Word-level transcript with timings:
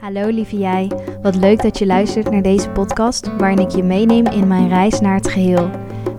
Hallo 0.00 0.28
lieve 0.28 0.58
jij, 0.58 0.90
wat 1.22 1.34
leuk 1.34 1.62
dat 1.62 1.78
je 1.78 1.86
luistert 1.86 2.30
naar 2.30 2.42
deze 2.42 2.70
podcast 2.70 3.36
waarin 3.36 3.58
ik 3.58 3.70
je 3.70 3.82
meeneem 3.82 4.26
in 4.26 4.46
mijn 4.46 4.68
reis 4.68 5.00
naar 5.00 5.14
het 5.14 5.28
geheel. 5.28 5.70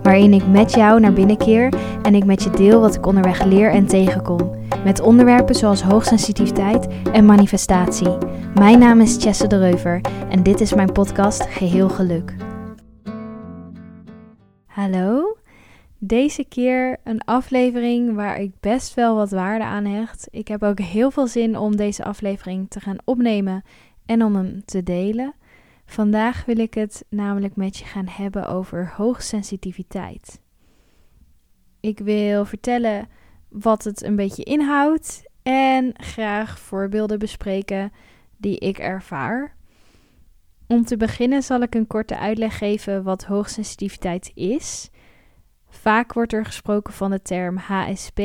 Waarin 0.04 0.34
ik 0.34 0.48
met 0.48 0.74
jou 0.74 1.00
naar 1.00 1.14
binnen 1.14 1.38
keer 1.38 1.74
en 2.02 2.16
ik 2.16 2.26
met 2.26 2.44
je 2.44 2.50
deel 2.50 2.80
wat 2.80 2.96
ik 2.96 3.06
onderweg 3.06 3.44
leer 3.44 3.72
en 3.72 3.88
tegenkom. 3.88 4.56
Met 4.84 5.02
onderwerpen 5.02 5.56
zoals 5.56 5.82
hoogsensitiviteit 5.82 6.88
en 7.12 7.26
manifestatie. 7.26 8.18
Mijn 8.54 8.80
naam 8.80 9.02
is 9.02 9.18
Chesse 9.20 9.48
de 9.48 9.58
Reuver 9.58 10.02
en 10.30 10.44
dit 10.44 10.62
is 10.62 10.74
mijn 10.74 10.92
podcast 10.92 11.42
Geheel 11.50 11.90
Geluk. 11.90 12.36
Hallo, 14.66 15.38
deze 16.00 16.44
keer 16.44 16.98
een 17.04 17.22
aflevering 17.24 18.16
waar 18.16 18.40
ik 18.40 18.52
best 18.60 18.94
wel 18.94 19.16
wat 19.16 19.32
waarde 19.32 19.64
aan 19.64 19.86
hecht. 19.86 20.28
Ik 20.32 20.48
heb 20.48 20.64
ook 20.64 20.80
heel 20.80 21.12
veel 21.12 21.28
zin 21.28 21.58
om 21.58 21.76
deze 21.76 22.04
aflevering 22.04 22.70
te 22.70 22.80
gaan 22.80 22.98
opnemen 23.06 23.64
en 24.06 24.24
om 24.24 24.36
hem 24.36 24.66
te 24.66 24.84
delen. 24.84 25.34
Vandaag 25.86 26.46
wil 26.46 26.58
ik 26.58 26.74
het 26.74 27.06
namelijk 27.10 27.56
met 27.56 27.78
je 27.78 27.86
gaan 27.86 28.08
hebben 28.08 28.48
over 28.48 28.94
hoogsensitiviteit. 28.96 30.42
Ik 31.80 32.00
wil 32.00 32.46
vertellen 32.46 33.08
wat 33.50 33.84
het 33.84 34.04
een 34.04 34.16
beetje 34.16 34.44
inhoudt 34.44 35.24
en 35.44 35.94
graag 35.94 36.60
voorbeelden 36.60 37.20
bespreken 37.20 37.92
die 38.38 38.60
ik 38.60 38.78
ervaar. 38.78 39.56
Om 40.68 40.86
te 40.86 40.98
beginnen 40.98 41.44
zal 41.44 41.62
ik 41.62 41.76
een 41.76 41.88
korte 41.88 42.18
uitleg 42.18 42.58
geven 42.58 43.04
wat 43.04 43.24
hoogsensitiviteit 43.24 44.32
is. 44.34 44.90
Vaak 45.70 46.14
wordt 46.14 46.34
er 46.34 46.46
gesproken 46.46 46.94
van 46.94 47.12
de 47.12 47.22
term 47.22 47.58
HSP 47.58 48.20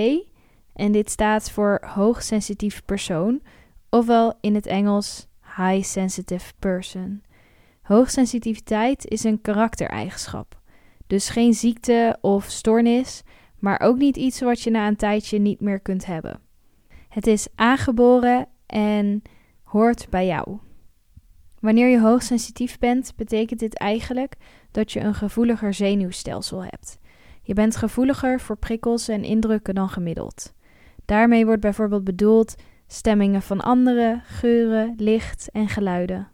en 0.72 0.92
dit 0.92 1.10
staat 1.10 1.50
voor 1.50 1.82
hoogsensitief 1.86 2.84
persoon, 2.84 3.42
ofwel 3.90 4.34
in 4.40 4.54
het 4.54 4.66
Engels 4.66 5.26
High 5.56 5.84
Sensitive 5.84 6.52
Person. 6.58 7.22
Hoogsensitiviteit 7.82 9.06
is 9.06 9.24
een 9.24 9.40
karaktereigenschap, 9.40 10.60
dus 11.06 11.28
geen 11.28 11.54
ziekte 11.54 12.18
of 12.20 12.44
stoornis, 12.44 13.22
maar 13.58 13.80
ook 13.80 13.96
niet 13.96 14.16
iets 14.16 14.40
wat 14.40 14.60
je 14.60 14.70
na 14.70 14.86
een 14.86 14.96
tijdje 14.96 15.38
niet 15.38 15.60
meer 15.60 15.80
kunt 15.80 16.06
hebben. 16.06 16.40
Het 17.08 17.26
is 17.26 17.48
aangeboren 17.54 18.48
en 18.66 19.22
hoort 19.62 20.06
bij 20.10 20.26
jou. 20.26 20.58
Wanneer 21.60 21.88
je 21.88 22.00
hoogsensitief 22.00 22.78
bent, 22.78 23.12
betekent 23.16 23.60
dit 23.60 23.78
eigenlijk 23.78 24.34
dat 24.70 24.92
je 24.92 25.00
een 25.00 25.14
gevoeliger 25.14 25.74
zenuwstelsel 25.74 26.62
hebt. 26.62 26.98
Je 27.46 27.54
bent 27.54 27.76
gevoeliger 27.76 28.40
voor 28.40 28.56
prikkels 28.56 29.08
en 29.08 29.24
indrukken 29.24 29.74
dan 29.74 29.88
gemiddeld. 29.88 30.52
Daarmee 31.04 31.44
wordt 31.44 31.60
bijvoorbeeld 31.60 32.04
bedoeld 32.04 32.54
stemmingen 32.86 33.42
van 33.42 33.60
anderen, 33.60 34.22
geuren, 34.26 34.94
licht 34.96 35.48
en 35.52 35.68
geluiden. 35.68 36.28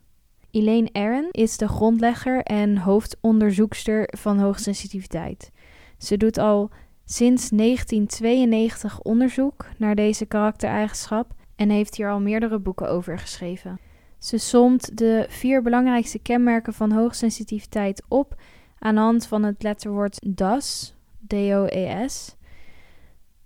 Elaine 0.51 0.89
Aron 0.93 1.29
is 1.31 1.57
de 1.57 1.69
grondlegger 1.69 2.43
en 2.43 2.77
hoofdonderzoekster 2.79 4.09
van 4.19 4.39
hoogsensitiviteit. 4.39 5.51
Ze 5.99 6.17
doet 6.17 6.39
al 6.39 6.71
sinds 7.05 7.49
1992 7.49 9.01
onderzoek 9.01 9.67
naar 9.77 9.95
deze 9.95 10.27
karaktereigenschap 10.27 11.33
en 11.57 11.71
heeft 11.71 11.97
hier 11.97 12.11
al 12.11 12.21
meerdere 12.21 12.59
boeken 12.59 12.89
over 12.89 13.19
geschreven. 13.19 13.79
Ze 14.19 14.39
somt 14.39 14.99
de 14.99 15.27
vier 15.29 15.63
belangrijkste 15.63 16.19
kenmerken 16.19 16.75
van 16.75 16.93
hoogsensitiviteit 16.93 18.03
op 18.09 18.35
aan 18.79 18.95
de 18.95 19.01
hand 19.01 19.27
van 19.27 19.43
het 19.43 19.63
letterwoord 19.63 20.19
DAS, 20.37 20.95
D-O-E-S. 21.27 22.37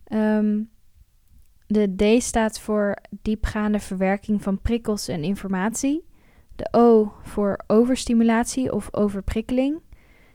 Ehm, 0.05 0.63
de 1.67 1.95
D 1.97 2.23
staat 2.23 2.61
voor 2.61 2.97
diepgaande 3.23 3.81
verwerking 3.81 4.43
van 4.43 4.61
prikkels 4.61 5.09
en 5.09 5.25
informatie. 5.25 6.05
De 6.57 6.69
O 6.71 7.13
voor 7.23 7.59
overstimulatie 7.67 8.73
of 8.73 8.95
overprikkeling. 8.95 9.81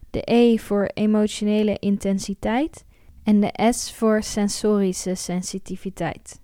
De 0.10 0.22
E 0.32 0.58
voor 0.58 0.86
emotionele 0.94 1.78
intensiteit. 1.80 2.86
En 3.24 3.40
de 3.40 3.72
S 3.72 3.94
voor 3.94 4.24
sensorische 4.24 5.16
sensitiviteit. 5.16 6.42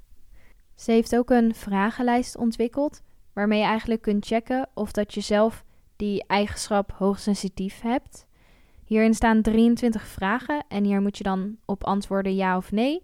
Ze 0.75 0.91
heeft 0.91 1.15
ook 1.15 1.29
een 1.29 1.55
vragenlijst 1.55 2.37
ontwikkeld 2.37 3.01
waarmee 3.33 3.59
je 3.59 3.65
eigenlijk 3.65 4.01
kunt 4.01 4.25
checken 4.25 4.69
of 4.73 4.91
dat 4.91 5.13
je 5.13 5.21
zelf 5.21 5.63
die 5.95 6.23
eigenschap 6.27 6.91
hoogsensitief 6.91 7.81
hebt. 7.81 8.25
Hierin 8.85 9.13
staan 9.13 9.41
23 9.41 10.07
vragen 10.07 10.65
en 10.67 10.83
hier 10.83 11.01
moet 11.01 11.17
je 11.17 11.23
dan 11.23 11.57
op 11.65 11.83
antwoorden 11.83 12.35
ja 12.35 12.57
of 12.57 12.71
nee. 12.71 13.03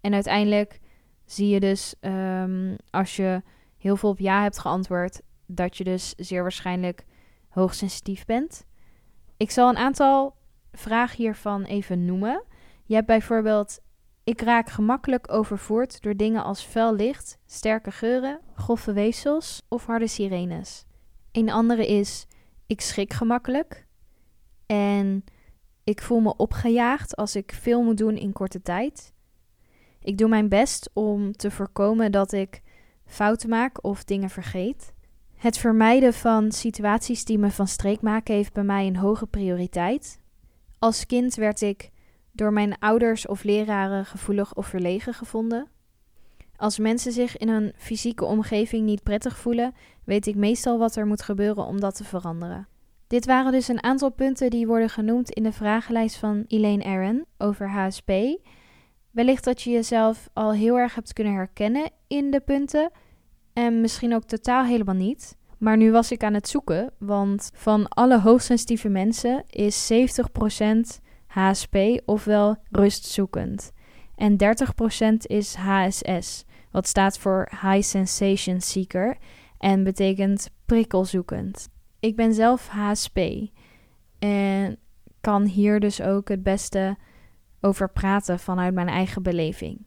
En 0.00 0.14
uiteindelijk 0.14 0.80
zie 1.24 1.48
je 1.48 1.60
dus 1.60 1.94
um, 2.00 2.76
als 2.90 3.16
je 3.16 3.42
heel 3.78 3.96
veel 3.96 4.08
op 4.08 4.18
ja 4.18 4.42
hebt 4.42 4.58
geantwoord, 4.58 5.20
dat 5.46 5.76
je 5.76 5.84
dus 5.84 6.14
zeer 6.16 6.42
waarschijnlijk 6.42 7.04
hoogsensitief 7.48 8.24
bent. 8.24 8.66
Ik 9.36 9.50
zal 9.50 9.68
een 9.68 9.76
aantal 9.76 10.34
vragen 10.72 11.16
hiervan 11.16 11.64
even 11.64 12.04
noemen. 12.04 12.44
Je 12.84 12.94
hebt 12.94 13.06
bijvoorbeeld: 13.06 13.80
Ik 14.24 14.40
raak 14.40 14.68
gemakkelijk 14.68 15.32
overvoerd 15.32 16.02
door 16.02 16.16
dingen 16.16 16.44
als 16.44 16.62
fel 16.62 16.94
licht, 16.94 17.38
sterke 17.46 17.90
geuren, 17.90 18.40
grove 18.54 18.92
weefsels 18.92 19.62
of 19.68 19.86
harde 19.86 20.06
sirenes. 20.06 20.84
Een 21.32 21.50
andere 21.50 21.86
is: 21.86 22.26
Ik 22.66 22.80
schrik 22.80 23.12
gemakkelijk. 23.12 23.86
En 24.72 25.24
ik 25.84 26.02
voel 26.02 26.20
me 26.20 26.36
opgejaagd 26.36 27.16
als 27.16 27.36
ik 27.36 27.52
veel 27.52 27.82
moet 27.82 27.96
doen 27.96 28.16
in 28.16 28.32
korte 28.32 28.62
tijd. 28.62 29.12
Ik 30.00 30.18
doe 30.18 30.28
mijn 30.28 30.48
best 30.48 30.90
om 30.92 31.32
te 31.32 31.50
voorkomen 31.50 32.12
dat 32.12 32.32
ik 32.32 32.62
fouten 33.06 33.48
maak 33.48 33.84
of 33.84 34.04
dingen 34.04 34.30
vergeet. 34.30 34.92
Het 35.36 35.58
vermijden 35.58 36.14
van 36.14 36.52
situaties 36.52 37.24
die 37.24 37.38
me 37.38 37.50
van 37.50 37.66
streek 37.66 38.00
maken 38.00 38.34
heeft 38.34 38.52
bij 38.52 38.64
mij 38.64 38.86
een 38.86 38.96
hoge 38.96 39.26
prioriteit. 39.26 40.20
Als 40.78 41.06
kind 41.06 41.34
werd 41.34 41.60
ik 41.60 41.90
door 42.30 42.52
mijn 42.52 42.78
ouders 42.78 43.26
of 43.26 43.42
leraren 43.42 44.04
gevoelig 44.06 44.54
of 44.54 44.66
verlegen 44.66 45.14
gevonden. 45.14 45.68
Als 46.56 46.78
mensen 46.78 47.12
zich 47.12 47.36
in 47.36 47.48
een 47.48 47.72
fysieke 47.76 48.24
omgeving 48.24 48.84
niet 48.84 49.02
prettig 49.02 49.38
voelen, 49.38 49.74
weet 50.04 50.26
ik 50.26 50.36
meestal 50.36 50.78
wat 50.78 50.96
er 50.96 51.06
moet 51.06 51.22
gebeuren 51.22 51.64
om 51.64 51.80
dat 51.80 51.94
te 51.94 52.04
veranderen. 52.04 52.70
Dit 53.12 53.26
waren 53.26 53.52
dus 53.52 53.68
een 53.68 53.82
aantal 53.82 54.10
punten 54.10 54.50
die 54.50 54.66
worden 54.66 54.88
genoemd 54.88 55.30
in 55.30 55.42
de 55.42 55.52
vragenlijst 55.52 56.16
van 56.16 56.44
Elaine 56.48 56.84
Aron 56.84 57.24
over 57.38 57.70
HSP. 57.70 58.12
Wellicht 59.10 59.44
dat 59.44 59.62
je 59.62 59.70
jezelf 59.70 60.28
al 60.32 60.52
heel 60.52 60.78
erg 60.78 60.94
hebt 60.94 61.12
kunnen 61.12 61.32
herkennen 61.32 61.90
in 62.06 62.30
de 62.30 62.40
punten 62.40 62.90
en 63.52 63.80
misschien 63.80 64.14
ook 64.14 64.24
totaal 64.24 64.64
helemaal 64.64 64.94
niet. 64.94 65.36
Maar 65.58 65.76
nu 65.76 65.90
was 65.90 66.12
ik 66.12 66.22
aan 66.22 66.34
het 66.34 66.48
zoeken, 66.48 66.92
want 66.98 67.50
van 67.54 67.88
alle 67.88 68.20
hoogsensitieve 68.20 68.88
mensen 68.88 69.44
is 69.46 69.92
70% 69.92 69.96
HSP 71.26 71.76
ofwel 72.04 72.56
rustzoekend. 72.70 73.72
En 74.16 74.36
30% 75.12 75.16
is 75.18 75.54
HSS, 75.54 76.44
wat 76.70 76.86
staat 76.86 77.18
voor 77.18 77.48
High 77.50 77.82
Sensation 77.82 78.60
Seeker 78.60 79.16
en 79.58 79.84
betekent 79.84 80.50
prikkelzoekend. 80.66 81.70
Ik 82.02 82.16
ben 82.16 82.34
zelf 82.34 82.68
HSP 82.68 83.18
en 84.18 84.78
kan 85.20 85.44
hier 85.44 85.80
dus 85.80 86.00
ook 86.00 86.28
het 86.28 86.42
beste 86.42 86.96
over 87.60 87.90
praten 87.90 88.38
vanuit 88.38 88.74
mijn 88.74 88.88
eigen 88.88 89.22
beleving. 89.22 89.86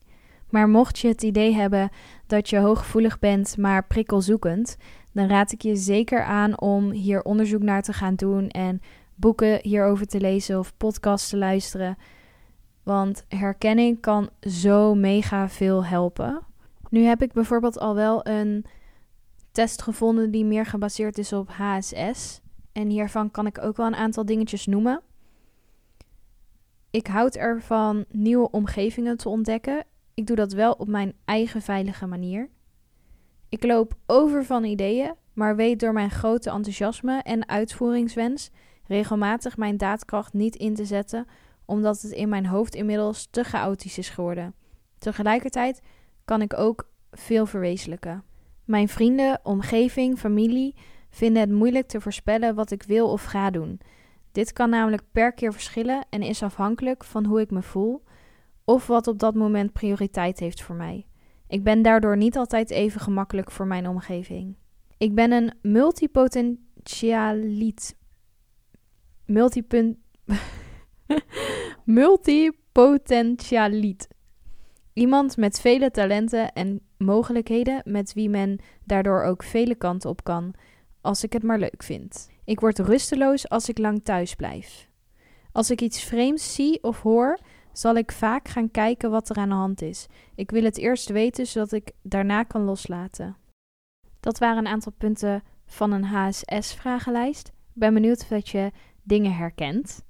Maar 0.49 0.69
mocht 0.69 0.99
je 0.99 1.07
het 1.07 1.23
idee 1.23 1.53
hebben 1.53 1.89
dat 2.27 2.49
je 2.49 2.57
hooggevoelig 2.57 3.19
bent, 3.19 3.57
maar 3.57 3.87
prikkelzoekend, 3.87 4.77
dan 5.11 5.27
raad 5.27 5.51
ik 5.51 5.61
je 5.61 5.75
zeker 5.75 6.23
aan 6.23 6.61
om 6.61 6.91
hier 6.91 7.21
onderzoek 7.21 7.61
naar 7.61 7.81
te 7.81 7.93
gaan 7.93 8.15
doen 8.15 8.49
en 8.49 8.81
boeken 9.15 9.59
hierover 9.61 10.07
te 10.07 10.19
lezen 10.19 10.59
of 10.59 10.77
podcasts 10.77 11.29
te 11.29 11.37
luisteren. 11.37 11.97
Want 12.83 13.25
herkenning 13.27 14.01
kan 14.01 14.29
zo 14.39 14.93
mega 14.93 15.49
veel 15.49 15.85
helpen. 15.85 16.41
Nu 16.89 17.03
heb 17.03 17.21
ik 17.21 17.33
bijvoorbeeld 17.33 17.79
al 17.79 17.95
wel 17.95 18.27
een 18.27 18.65
test 19.55 19.81
gevonden 19.81 20.31
die 20.31 20.45
meer 20.45 20.65
gebaseerd 20.65 21.17
is 21.17 21.33
op 21.33 21.49
HSS. 21.49 22.41
En 22.71 22.89
hiervan 22.89 23.31
kan 23.31 23.45
ik 23.45 23.61
ook 23.61 23.77
wel 23.77 23.85
een 23.85 23.95
aantal 23.95 24.25
dingetjes 24.25 24.65
noemen. 24.65 25.01
Ik 26.91 27.07
houd 27.07 27.35
ervan 27.35 28.05
nieuwe 28.09 28.51
omgevingen 28.51 29.17
te 29.17 29.29
ontdekken. 29.29 29.83
Ik 30.13 30.27
doe 30.27 30.35
dat 30.35 30.53
wel 30.53 30.71
op 30.71 30.87
mijn 30.87 31.13
eigen 31.25 31.61
veilige 31.61 32.05
manier. 32.05 32.49
Ik 33.49 33.63
loop 33.63 33.95
over 34.05 34.45
van 34.45 34.63
ideeën, 34.63 35.13
maar 35.33 35.55
weet 35.55 35.79
door 35.79 35.93
mijn 35.93 36.11
grote 36.11 36.49
enthousiasme 36.49 37.21
en 37.21 37.49
uitvoeringswens 37.49 38.49
regelmatig 38.87 39.57
mijn 39.57 39.77
daadkracht 39.77 40.33
niet 40.33 40.55
in 40.55 40.75
te 40.75 40.85
zetten, 40.85 41.27
omdat 41.65 42.01
het 42.01 42.11
in 42.11 42.29
mijn 42.29 42.45
hoofd 42.45 42.75
inmiddels 42.75 43.27
te 43.31 43.43
chaotisch 43.43 43.97
is 43.97 44.09
geworden. 44.09 44.53
Tegelijkertijd 44.97 45.81
kan 46.25 46.41
ik 46.41 46.57
ook 46.57 46.89
veel 47.11 47.45
verwezenlijken. 47.45 48.23
Mijn 48.65 48.89
vrienden, 48.89 49.39
omgeving, 49.43 50.17
familie 50.17 50.75
vinden 51.09 51.41
het 51.41 51.51
moeilijk 51.51 51.87
te 51.87 52.01
voorspellen 52.01 52.55
wat 52.55 52.71
ik 52.71 52.83
wil 52.83 53.11
of 53.11 53.23
ga 53.23 53.49
doen. 53.49 53.79
Dit 54.31 54.53
kan 54.53 54.69
namelijk 54.69 55.03
per 55.11 55.33
keer 55.33 55.53
verschillen 55.53 56.05
en 56.09 56.21
is 56.21 56.43
afhankelijk 56.43 57.03
van 57.03 57.25
hoe 57.25 57.41
ik 57.41 57.51
me 57.51 57.61
voel 57.61 58.03
of 58.63 58.87
wat 58.87 59.07
op 59.07 59.19
dat 59.19 59.35
moment 59.35 59.73
prioriteit 59.73 60.39
heeft 60.39 60.61
voor 60.61 60.75
mij. 60.75 61.05
Ik 61.47 61.63
ben 61.63 61.81
daardoor 61.81 62.17
niet 62.17 62.37
altijd 62.37 62.69
even 62.69 63.01
gemakkelijk 63.01 63.51
voor 63.51 63.67
mijn 63.67 63.87
omgeving. 63.87 64.55
Ik 64.97 65.15
ben 65.15 65.31
een 65.31 65.53
multipotentialiet. 65.61 67.97
Multipunt. 69.25 69.97
multipotentialiet. 71.83 74.07
Iemand 74.93 75.37
met 75.37 75.59
vele 75.59 75.91
talenten 75.91 76.53
en 76.53 76.84
mogelijkheden 76.97 77.81
met 77.85 78.13
wie 78.13 78.29
men 78.29 78.59
daardoor 78.83 79.23
ook 79.23 79.43
vele 79.43 79.75
kanten 79.75 80.09
op 80.09 80.23
kan, 80.23 80.53
als 81.01 81.23
ik 81.23 81.33
het 81.33 81.43
maar 81.43 81.59
leuk 81.59 81.83
vind. 81.83 82.29
Ik 82.43 82.59
word 82.59 82.79
rusteloos 82.79 83.49
als 83.49 83.69
ik 83.69 83.77
lang 83.77 84.03
thuis 84.03 84.35
blijf. 84.35 84.89
Als 85.51 85.69
ik 85.69 85.81
iets 85.81 86.03
vreemds 86.03 86.55
zie 86.55 86.83
of 86.83 87.01
hoor, 87.01 87.39
zal 87.71 87.95
ik 87.95 88.11
vaak 88.11 88.47
gaan 88.47 88.71
kijken 88.71 89.11
wat 89.11 89.29
er 89.29 89.35
aan 89.35 89.49
de 89.49 89.55
hand 89.55 89.81
is. 89.81 90.07
Ik 90.35 90.51
wil 90.51 90.63
het 90.63 90.77
eerst 90.77 91.09
weten, 91.09 91.47
zodat 91.47 91.71
ik 91.71 91.91
daarna 92.01 92.43
kan 92.43 92.61
loslaten. 92.61 93.35
Dat 94.19 94.37
waren 94.37 94.57
een 94.57 94.71
aantal 94.71 94.91
punten 94.97 95.43
van 95.65 95.91
een 95.91 96.03
HSS-vragenlijst. 96.03 97.47
Ik 97.47 97.53
ben 97.73 97.93
benieuwd 97.93 98.25
of 98.29 98.47
je 98.47 98.71
dingen 99.03 99.35
herkent. 99.35 100.03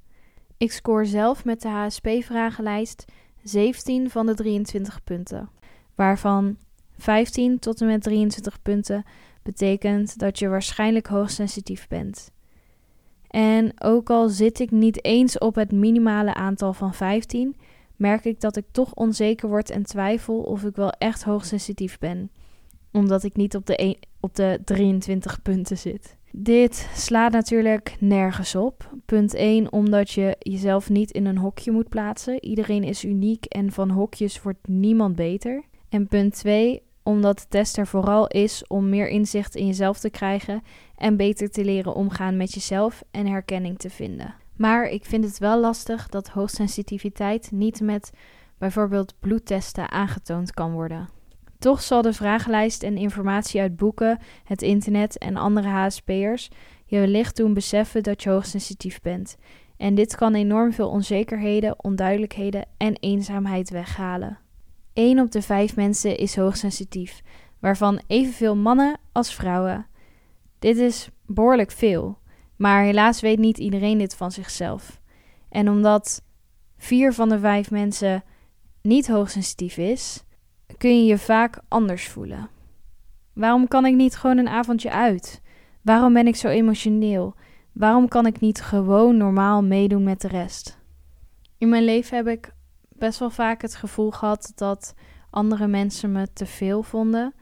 Ik 0.58 0.72
scoor 0.72 1.06
zelf 1.06 1.46
met 1.46 1.62
de 1.62 1.68
HSP-vragenlijst 1.68 3.06
17 3.44 4.10
van 4.10 4.26
de 4.26 4.34
23 4.36 5.04
punten, 5.04 5.50
waarvan 5.96 6.58
15 6.98 7.60
tot 7.60 7.82
en 7.82 7.88
met 7.88 8.04
23 8.04 8.62
punten 8.62 9.04
betekent 9.44 10.20
dat 10.20 10.40
je 10.40 10.48
waarschijnlijk 10.48 11.08
hoogsensitief 11.08 11.88
bent. 11.88 12.32
En 13.28 13.82
ook 13.82 14.10
al 14.10 14.30
zit 14.30 14.60
ik 14.60 14.72
niet 14.72 15.06
eens 15.06 15.38
op 15.38 15.56
het 15.56 15.72
minimale 15.72 16.34
aantal 16.34 16.74
van 16.74 16.94
15, 16.94 17.56
merk 17.96 18.26
ik 18.26 18.42
dat 18.42 18.56
ik 18.56 18.66
toch 18.72 18.94
onzeker 18.94 19.50
word 19.50 19.70
en 19.70 19.84
twijfel 19.84 20.40
of 20.40 20.64
ik 20.64 20.76
wel 20.76 20.92
echt 20.92 21.24
hoogsensitief 21.24 21.98
ben, 21.98 22.32
omdat 22.92 23.24
ik 23.24 23.36
niet 23.36 23.56
op 23.56 23.66
de, 23.66 23.98
op 24.20 24.36
de 24.36 24.60
23 24.66 25.42
punten 25.42 25.78
zit. 25.78 26.18
Dit 26.32 26.90
slaat 26.94 27.32
natuurlijk 27.32 27.96
nergens 28.00 28.56
op. 28.56 28.90
Punt 29.06 29.34
1, 29.34 29.72
omdat 29.72 30.12
je 30.12 30.36
jezelf 30.40 30.90
niet 30.90 31.12
in 31.12 31.26
een 31.26 31.38
hokje 31.38 31.72
moet 31.72 31.90
plaatsen. 31.90 32.46
Iedereen 32.46 32.84
is 32.84 33.04
uniek 33.04 33.46
en 33.46 33.72
van 33.72 33.90
hokjes 33.90 34.42
wordt 34.42 34.68
niemand 34.68 35.16
beter. 35.16 35.64
En 35.90 36.08
punt 36.08 36.36
2, 36.36 36.82
omdat 37.06 37.40
de 37.40 37.46
test 37.50 37.78
er 37.78 37.88
vooral 37.88 38.28
is 38.28 38.68
om 38.68 38.90
meer 38.90 39.08
inzicht 39.08 39.56
in 39.56 39.66
jezelf 39.66 40.00
te 40.00 40.10
krijgen 40.10 40.62
en 40.96 41.18
beter 41.18 41.50
te 41.50 41.66
leren 41.66 41.96
omgaan 41.96 42.38
met 42.38 42.54
jezelf 42.54 43.04
en 43.12 43.28
herkenning 43.28 43.78
te 43.78 43.90
vinden. 43.90 44.36
Maar 44.56 44.90
ik 44.90 45.06
vind 45.06 45.24
het 45.24 45.38
wel 45.38 45.60
lastig 45.60 46.08
dat 46.08 46.30
hoogsensitiviteit 46.30 47.52
niet 47.52 47.82
met 47.82 48.12
bijvoorbeeld 48.58 49.14
bloedtesten 49.20 49.92
aangetoond 49.92 50.52
kan 50.52 50.72
worden. 50.72 51.10
Toch 51.60 51.82
zal 51.82 52.02
de 52.02 52.14
vragenlijst 52.14 52.84
en 52.84 52.98
informatie 52.98 53.62
uit 53.62 53.76
boeken, 53.76 54.20
het 54.44 54.62
internet 54.62 55.18
en 55.18 55.36
andere 55.36 55.68
HSP'ers 55.68 56.50
je 56.86 57.00
wellicht 57.00 57.36
doen 57.36 57.54
beseffen 57.54 58.04
dat 58.04 58.24
je 58.24 58.30
hoogsensitief 58.30 59.02
bent. 59.02 59.38
En 59.78 59.96
dit 59.96 60.16
kan 60.16 60.36
enorm 60.36 60.74
veel 60.74 60.90
onzekerheden, 60.90 61.84
onduidelijkheden 61.84 62.66
en 62.78 62.96
eenzaamheid 63.00 63.70
weghalen. 63.70 64.40
1 64.96 65.20
op 65.20 65.32
de 65.32 65.42
5 65.42 65.76
mensen 65.76 66.18
is 66.18 66.36
hoogsensitief, 66.36 67.22
waarvan 67.60 68.02
evenveel 68.08 68.56
mannen 68.56 69.00
als 69.12 69.34
vrouwen. 69.34 69.88
Dit 70.60 70.78
is 70.78 71.10
behoorlijk 71.26 71.72
veel, 71.72 72.18
maar 72.56 72.84
helaas 72.84 73.22
weet 73.22 73.40
niet 73.40 73.58
iedereen 73.58 73.98
dit 73.98 74.16
van 74.16 74.32
zichzelf. 74.32 75.02
En 75.50 75.70
omdat 75.70 76.22
4 76.78 77.14
van 77.14 77.30
de 77.30 77.40
5 77.40 77.72
mensen 77.72 78.24
niet 78.82 79.08
hoogsensitief 79.08 79.78
is, 79.78 80.24
kun 80.78 81.00
je 81.00 81.06
je 81.06 81.18
vaak 81.18 81.60
anders 81.68 82.08
voelen. 82.08 82.50
Waarom 83.34 83.68
kan 83.68 83.86
ik 83.86 83.96
niet 83.96 84.16
gewoon 84.16 84.38
een 84.38 84.50
avondje 84.50 84.92
uit? 84.92 85.42
Waarom 85.82 86.14
ben 86.14 86.28
ik 86.28 86.36
zo 86.36 86.48
emotioneel? 86.48 87.36
Waarom 87.72 88.08
kan 88.08 88.26
ik 88.26 88.40
niet 88.40 88.62
gewoon 88.62 89.18
normaal 89.18 89.64
meedoen 89.64 90.04
met 90.04 90.22
de 90.22 90.28
rest? 90.28 90.78
In 91.58 91.70
mijn 91.70 91.84
leven 91.84 92.18
heb 92.18 92.28
ik 92.28 92.54
best 92.98 93.20
wel 93.20 93.30
vaak 93.30 93.62
het 93.62 93.76
gevoel 93.76 94.12
gehad 94.12 94.52
dat 94.56 94.94
andere 95.30 95.68
mensen 95.68 96.12
me 96.12 96.28
te 96.34 96.46
veel 96.46 96.84
vonden, 96.84 97.34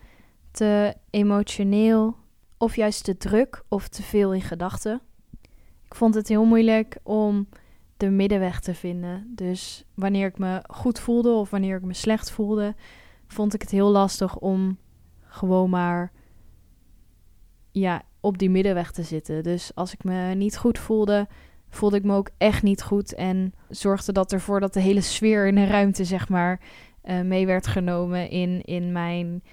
te 0.51 0.95
emotioneel 1.09 2.15
of 2.57 2.75
juist 2.75 3.03
te 3.03 3.17
druk 3.17 3.63
of 3.67 3.87
te 3.87 4.03
veel 4.03 4.33
in 4.33 4.41
gedachten. 4.41 5.01
Ik 5.85 5.95
vond 5.95 6.15
het 6.15 6.27
heel 6.27 6.45
moeilijk 6.45 6.97
om 7.03 7.47
de 7.97 8.09
middenweg 8.09 8.59
te 8.59 8.73
vinden. 8.73 9.31
Dus 9.35 9.83
wanneer 9.93 10.27
ik 10.27 10.37
me 10.37 10.63
goed 10.69 10.99
voelde 10.99 11.31
of 11.31 11.49
wanneer 11.49 11.77
ik 11.77 11.83
me 11.83 11.93
slecht 11.93 12.31
voelde, 12.31 12.75
vond 13.27 13.53
ik 13.53 13.61
het 13.61 13.71
heel 13.71 13.89
lastig 13.89 14.37
om 14.37 14.77
gewoon 15.21 15.69
maar 15.69 16.11
ja, 17.71 18.01
op 18.19 18.37
die 18.37 18.49
middenweg 18.49 18.91
te 18.91 19.03
zitten. 19.03 19.43
Dus 19.43 19.75
als 19.75 19.93
ik 19.93 20.03
me 20.03 20.33
niet 20.33 20.57
goed 20.57 20.79
voelde, 20.79 21.27
voelde 21.75 21.97
ik 21.97 22.03
me 22.03 22.15
ook 22.15 22.29
echt 22.37 22.63
niet 22.63 22.83
goed. 22.83 23.13
En 23.13 23.53
zorgde 23.69 24.11
dat 24.11 24.33
ervoor 24.33 24.59
dat 24.59 24.73
de 24.73 24.79
hele 24.79 25.01
sfeer 25.01 25.47
in 25.47 25.55
de 25.55 25.65
ruimte, 25.65 26.05
zeg 26.05 26.29
maar, 26.29 26.59
uh, 27.03 27.21
mee 27.21 27.45
werd 27.45 27.67
genomen 27.67 28.29
in, 28.29 28.61
in 28.61 28.91
mijn 28.91 29.43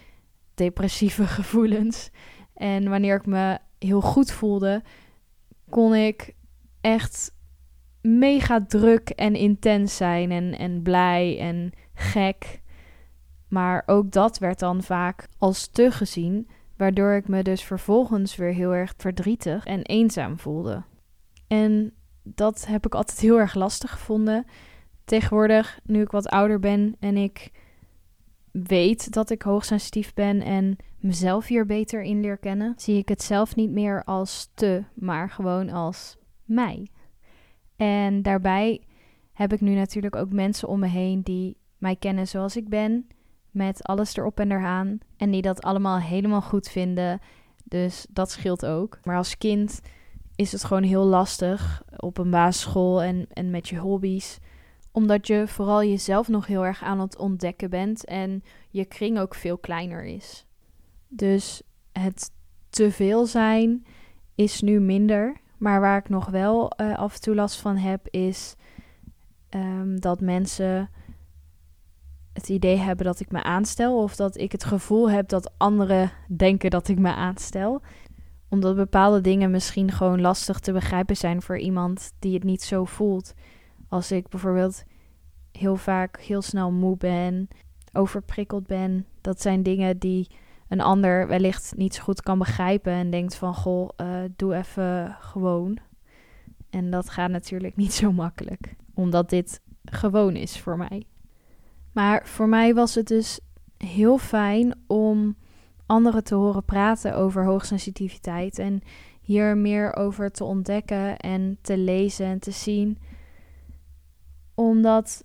depressieve 0.55 1.27
gevoelens. 1.39 2.11
En 2.55 2.89
wanneer 2.89 3.17
ik 3.17 3.27
me 3.27 3.59
heel 3.79 4.01
goed 4.01 4.33
voelde, 4.33 4.83
kon 5.69 5.95
ik 5.95 6.35
echt 6.81 7.35
mega 8.01 8.65
druk 8.67 9.11
en 9.11 9.35
intens 9.35 9.97
zijn 9.97 10.31
en, 10.31 10.59
en 10.59 10.83
blij 10.83 11.39
en 11.39 11.73
gek. 11.95 12.61
Maar 13.49 13.83
ook 13.87 14.11
dat 14.11 14.39
werd 14.39 14.59
dan 14.59 14.83
vaak 14.83 15.29
als 15.39 15.67
te 15.67 15.91
gezien, 15.91 16.49
waardoor 16.77 17.13
ik 17.13 17.29
me 17.29 17.43
dus 17.43 17.63
vervolgens 17.63 18.37
weer 18.37 18.53
heel 18.53 18.75
erg 18.75 18.95
verdrietig 18.97 19.65
en 19.65 19.83
eenzaam 19.83 20.39
voelde. 20.39 20.83
En 21.47 21.93
dat 22.23 22.67
heb 22.67 22.87
ik 22.87 22.95
altijd 22.95 23.21
heel 23.21 23.39
erg 23.39 23.55
lastig 23.55 23.91
gevonden. 23.91 24.47
Tegenwoordig, 25.05 25.81
nu 25.85 26.01
ik 26.01 26.11
wat 26.11 26.29
ouder 26.29 26.61
ben 26.61 26.97
en 26.99 27.17
ik 27.17 27.51
weet 28.53 29.13
dat 29.13 29.31
ik 29.31 29.43
hoogsensitief 29.43 30.15
ben 30.15 30.43
en 30.43 30.77
mezelf 30.99 31.47
hier 31.47 31.67
beter 31.67 32.03
in 32.03 32.21
leer 32.21 32.39
kennen, 32.39 32.75
zie 32.77 32.97
ik 32.97 33.09
het 33.09 33.23
zelf 33.23 33.57
niet 33.57 33.71
meer 33.71 34.05
als 34.05 34.51
te, 34.55 34.85
maar 34.95 35.31
gewoon 35.31 35.71
als 35.71 36.17
mij. 36.45 36.89
En 37.77 38.23
daarbij 38.23 38.83
heb 39.33 39.53
ik 39.53 39.61
nu 39.61 39.75
natuurlijk 39.75 40.17
ook 40.17 40.33
mensen 40.33 40.69
om 40.69 40.79
me 40.79 40.87
heen 40.87 41.23
die 41.23 41.57
mij 41.79 41.97
kennen 41.97 42.29
zoals 42.29 42.57
ik 42.57 42.69
ben, 42.69 43.07
met 43.51 43.83
alles 43.83 44.17
erop 44.17 44.41
en 44.41 44.53
eraan, 44.53 44.99
en 45.17 45.31
die 45.31 45.43
dat 45.43 45.63
allemaal 45.63 45.99
helemaal 45.99 46.43
goed 46.43 46.69
vinden. 46.69 47.21
Dus 47.65 48.07
dat 48.11 48.31
scheelt 48.31 48.67
ook. 48.67 48.99
Maar 49.05 49.17
als 49.17 49.39
kind 49.39 49.81
is 50.41 50.53
het 50.53 50.65
gewoon 50.65 50.83
heel 50.83 51.05
lastig 51.05 51.83
op 51.97 52.19
een 52.19 52.31
basisschool 52.31 53.03
en, 53.03 53.27
en 53.33 53.51
met 53.51 53.69
je 53.69 53.79
hobby's. 53.79 54.39
Omdat 54.93 55.27
je 55.27 55.49
vooral 55.49 55.85
jezelf 55.85 56.29
nog 56.29 56.47
heel 56.47 56.65
erg 56.65 56.83
aan 56.83 57.01
het 57.01 57.19
ontdekken 57.19 57.71
bent 57.71 58.05
en 58.05 58.43
je 58.71 58.85
kring 58.85 59.19
ook 59.19 59.35
veel 59.35 59.59
kleiner 59.59 60.05
is. 60.05 60.47
Dus 61.09 61.63
het 61.93 62.31
te 62.71 62.91
veel 62.91 63.27
zijn 63.27 63.85
is 64.35 64.61
nu 64.61 64.81
minder. 64.81 65.37
Maar 65.59 65.81
waar 65.81 65.99
ik 65.99 66.09
nog 66.09 66.27
wel 66.27 66.73
uh, 66.77 66.99
af 66.99 67.15
en 67.15 67.21
toe 67.21 67.35
last 67.35 67.61
van 67.61 67.77
heb, 67.77 68.09
is 68.09 68.55
um, 69.51 70.01
dat 70.01 70.21
mensen 70.21 70.91
het 72.33 72.49
idee 72.49 72.77
hebben 72.77 73.07
dat 73.07 73.21
ik 73.21 73.31
me 73.31 73.43
aanstel. 73.43 74.03
Of 74.03 74.17
dat 74.17 74.37
ik 74.37 74.53
het 74.53 74.65
gevoel 74.65 75.11
heb 75.11 75.29
dat 75.29 75.53
anderen 75.57 76.13
denken 76.37 76.71
dat 76.71 76.89
ik 76.89 76.99
me 76.99 77.15
aanstel 77.15 77.83
omdat 78.51 78.77
bepaalde 78.77 79.21
dingen 79.21 79.51
misschien 79.51 79.93
gewoon 79.93 80.21
lastig 80.21 80.59
te 80.59 80.73
begrijpen 80.73 81.17
zijn 81.17 81.43
voor 81.43 81.59
iemand 81.59 82.13
die 82.19 82.35
het 82.35 82.45
niet 82.45 82.63
zo 82.63 82.85
voelt. 82.85 83.35
Als 83.89 84.13
ik 84.13 84.29
bijvoorbeeld 84.29 84.85
heel 85.53 85.77
vaak 85.77 86.21
heel 86.21 86.43
snel 86.43 86.73
moe 86.73 86.97
ben, 86.97 87.49
overprikkeld 87.93 88.67
ben. 88.67 89.07
Dat 89.21 89.41
zijn 89.41 89.63
dingen 89.63 89.99
die 89.99 90.31
een 90.69 90.81
ander 90.81 91.29
wellicht 91.29 91.73
niet 91.77 91.95
zo 91.95 92.03
goed 92.03 92.23
kan 92.23 92.39
begrijpen 92.39 92.93
en 92.93 93.11
denkt 93.11 93.35
van 93.35 93.55
goh, 93.55 93.89
uh, 93.97 94.21
doe 94.37 94.55
even 94.55 95.17
gewoon. 95.21 95.79
En 96.71 96.91
dat 96.91 97.11
gaat 97.11 97.31
natuurlijk 97.31 97.77
niet 97.77 97.93
zo 97.93 98.13
makkelijk, 98.13 98.75
omdat 98.95 99.31
dit 99.31 99.61
gewoon 99.85 100.37
is 100.37 100.61
voor 100.61 100.77
mij. 100.77 101.05
Maar 101.93 102.27
voor 102.27 102.49
mij 102.49 102.75
was 102.75 102.95
het 102.95 103.07
dus 103.07 103.41
heel 103.77 104.19
fijn 104.19 104.75
om 104.87 105.37
anderen 105.91 106.25
te 106.25 106.35
horen 106.35 106.65
praten 106.65 107.17
over 107.17 107.45
hoogsensitiviteit 107.45 108.59
en 108.59 108.83
hier 109.21 109.57
meer 109.57 109.97
over 109.97 110.31
te 110.31 110.45
ontdekken 110.45 111.17
en 111.17 111.59
te 111.61 111.79
lezen 111.79 112.27
en 112.27 112.39
te 112.39 112.51
zien. 112.51 112.99
Omdat 114.55 115.25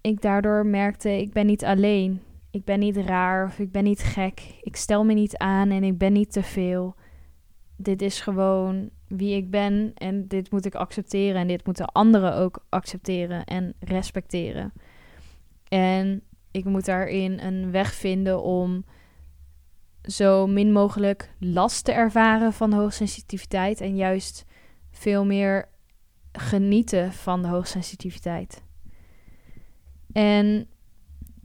ik 0.00 0.20
daardoor 0.20 0.66
merkte, 0.66 1.20
ik 1.20 1.32
ben 1.32 1.46
niet 1.46 1.64
alleen. 1.64 2.22
Ik 2.50 2.64
ben 2.64 2.78
niet 2.78 2.96
raar 2.96 3.46
of 3.46 3.58
ik 3.58 3.72
ben 3.72 3.84
niet 3.84 4.02
gek. 4.02 4.58
Ik 4.62 4.76
stel 4.76 5.04
me 5.04 5.12
niet 5.12 5.36
aan 5.36 5.70
en 5.70 5.84
ik 5.84 5.98
ben 5.98 6.12
niet 6.12 6.32
te 6.32 6.42
veel. 6.42 6.94
Dit 7.76 8.02
is 8.02 8.20
gewoon 8.20 8.90
wie 9.08 9.36
ik 9.36 9.50
ben 9.50 9.92
en 9.94 10.28
dit 10.28 10.50
moet 10.50 10.64
ik 10.64 10.74
accepteren 10.74 11.40
en 11.40 11.46
dit 11.46 11.66
moeten 11.66 11.92
anderen 11.92 12.34
ook 12.34 12.64
accepteren 12.68 13.44
en 13.44 13.74
respecteren. 13.80 14.72
En 15.68 16.22
ik 16.50 16.64
moet 16.64 16.84
daarin 16.84 17.38
een 17.38 17.70
weg 17.70 17.94
vinden 17.94 18.42
om 18.42 18.84
zo 20.10 20.46
min 20.46 20.72
mogelijk 20.72 21.30
last 21.38 21.84
te 21.84 21.92
ervaren 21.92 22.52
van 22.52 22.72
hoogsensitiviteit 22.72 23.80
en 23.80 23.96
juist 23.96 24.44
veel 24.90 25.24
meer 25.24 25.68
genieten 26.32 27.12
van 27.12 27.42
de 27.42 27.48
hoogsensitiviteit. 27.48 28.62
En 30.12 30.68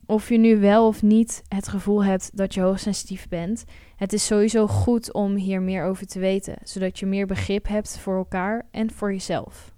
of 0.05 0.29
je 0.29 0.37
nu 0.37 0.59
wel 0.59 0.87
of 0.87 1.01
niet 1.01 1.43
het 1.47 1.67
gevoel 1.67 2.03
hebt 2.03 2.37
dat 2.37 2.53
je 2.53 2.61
hoogsensitief 2.61 3.27
bent, 3.27 3.63
het 3.95 4.13
is 4.13 4.25
sowieso 4.25 4.67
goed 4.67 5.13
om 5.13 5.35
hier 5.35 5.61
meer 5.61 5.85
over 5.85 6.07
te 6.07 6.19
weten, 6.19 6.55
zodat 6.63 6.99
je 6.99 7.05
meer 7.05 7.27
begrip 7.27 7.67
hebt 7.67 7.97
voor 7.97 8.17
elkaar 8.17 8.67
en 8.71 8.91
voor 8.91 9.11
jezelf. 9.11 9.73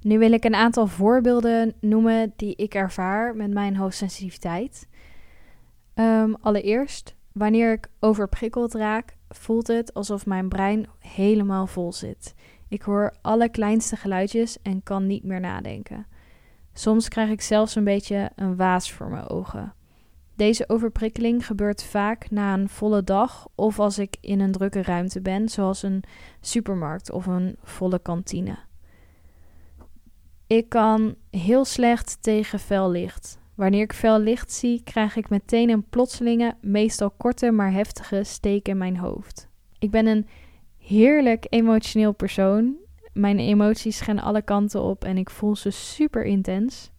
Nu 0.00 0.18
wil 0.18 0.32
ik 0.32 0.44
een 0.44 0.54
aantal 0.54 0.86
voorbeelden 0.86 1.74
noemen 1.80 2.32
die 2.36 2.56
ik 2.56 2.74
ervaar 2.74 3.36
met 3.36 3.52
mijn 3.52 3.76
hoogsensitiviteit. 3.76 4.88
Um, 5.94 6.36
allereerst, 6.40 7.14
wanneer 7.36 7.72
ik 7.72 7.88
overprikkeld 8.00 8.74
raak, 8.74 9.16
voelt 9.28 9.66
het 9.66 9.94
alsof 9.94 10.26
mijn 10.26 10.48
brein 10.48 10.88
helemaal 10.98 11.66
vol 11.66 11.92
zit. 11.92 12.34
Ik 12.68 12.82
hoor 12.82 13.14
alle 13.22 13.48
kleinste 13.48 13.96
geluidjes 13.96 14.62
en 14.62 14.82
kan 14.82 15.06
niet 15.06 15.24
meer 15.24 15.40
nadenken. 15.40 16.06
Soms 16.72 17.08
krijg 17.08 17.30
ik 17.30 17.40
zelfs 17.40 17.74
een 17.74 17.84
beetje 17.84 18.30
een 18.36 18.56
waas 18.56 18.92
voor 18.92 19.08
mijn 19.08 19.28
ogen. 19.28 19.74
Deze 20.34 20.68
overprikkeling 20.68 21.46
gebeurt 21.46 21.82
vaak 21.82 22.30
na 22.30 22.54
een 22.54 22.68
volle 22.68 23.04
dag 23.04 23.48
of 23.54 23.78
als 23.78 23.98
ik 23.98 24.16
in 24.20 24.40
een 24.40 24.52
drukke 24.52 24.82
ruimte 24.82 25.20
ben, 25.20 25.48
zoals 25.48 25.82
een 25.82 26.02
supermarkt 26.40 27.10
of 27.10 27.26
een 27.26 27.56
volle 27.62 27.98
kantine. 27.98 28.58
Ik 30.46 30.68
kan 30.68 31.14
heel 31.30 31.64
slecht 31.64 32.22
tegen 32.22 32.58
fel 32.58 32.90
licht. 32.90 33.38
Wanneer 33.56 33.82
ik 33.82 33.92
fel 33.92 34.18
licht 34.18 34.52
zie, 34.52 34.82
krijg 34.84 35.16
ik 35.16 35.28
meteen 35.28 35.70
een 35.70 35.88
plotselinge, 35.88 36.56
meestal 36.60 37.10
korte 37.10 37.50
maar 37.50 37.72
heftige 37.72 38.24
steek 38.24 38.68
in 38.68 38.78
mijn 38.78 38.96
hoofd. 38.96 39.48
Ik 39.78 39.90
ben 39.90 40.06
een 40.06 40.26
heerlijk 40.78 41.46
emotioneel 41.48 42.12
persoon. 42.12 42.76
Mijn 43.12 43.38
emoties 43.38 44.00
gaan 44.00 44.18
alle 44.18 44.42
kanten 44.42 44.82
op 44.82 45.04
en 45.04 45.16
ik 45.16 45.30
voel 45.30 45.56
ze 45.56 45.70
super 45.70 46.24
intens. 46.24 46.90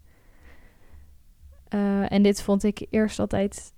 Uh, 1.73 2.11
en 2.11 2.21
dit 2.21 2.41
vond 2.41 2.63
ik 2.63 2.87
eerst 2.89 3.19
altijd 3.19 3.73